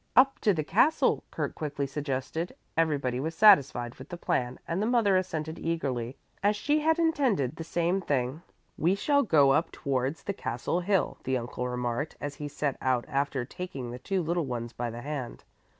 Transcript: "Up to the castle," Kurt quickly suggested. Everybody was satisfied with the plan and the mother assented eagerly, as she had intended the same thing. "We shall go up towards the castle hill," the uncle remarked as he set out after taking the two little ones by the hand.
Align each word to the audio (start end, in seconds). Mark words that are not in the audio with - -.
"Up 0.15 0.39
to 0.39 0.51
the 0.51 0.63
castle," 0.63 1.23
Kurt 1.29 1.53
quickly 1.53 1.85
suggested. 1.85 2.55
Everybody 2.75 3.19
was 3.19 3.35
satisfied 3.35 3.93
with 3.93 4.09
the 4.09 4.17
plan 4.17 4.57
and 4.67 4.81
the 4.81 4.87
mother 4.87 5.15
assented 5.15 5.59
eagerly, 5.59 6.17
as 6.41 6.55
she 6.55 6.79
had 6.79 6.97
intended 6.97 7.55
the 7.55 7.63
same 7.63 8.01
thing. 8.01 8.41
"We 8.79 8.95
shall 8.95 9.21
go 9.21 9.51
up 9.51 9.71
towards 9.71 10.23
the 10.23 10.33
castle 10.33 10.79
hill," 10.79 11.19
the 11.23 11.37
uncle 11.37 11.69
remarked 11.69 12.15
as 12.19 12.33
he 12.33 12.47
set 12.47 12.77
out 12.81 13.05
after 13.07 13.45
taking 13.45 13.91
the 13.91 13.99
two 13.99 14.23
little 14.23 14.47
ones 14.47 14.73
by 14.73 14.89
the 14.89 15.01
hand. 15.01 15.43